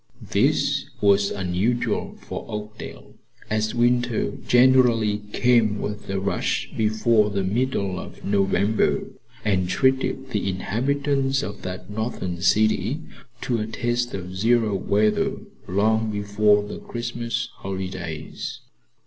This 0.31 0.85
was 0.99 1.29
unusual 1.29 2.15
for 2.19 2.43
Oakdale, 2.49 3.13
as 3.51 3.75
winter 3.75 4.31
generally 4.47 5.19
came 5.31 5.77
with 5.79 6.09
a 6.09 6.19
rush 6.19 6.71
before 6.75 7.29
the 7.29 7.43
middle 7.43 7.99
of 7.99 8.25
November, 8.25 9.03
and 9.45 9.69
treated 9.69 10.31
the 10.31 10.49
inhabitants 10.49 11.43
of 11.43 11.61
that 11.61 11.91
northern 11.91 12.41
city 12.41 12.99
to 13.41 13.59
a 13.59 13.67
taste 13.67 14.15
of 14.15 14.35
zero 14.35 14.73
weather 14.73 15.35
long 15.67 16.09
before 16.11 16.63
the 16.63 16.79
Christmas 16.79 17.49
holidays. 17.57 18.61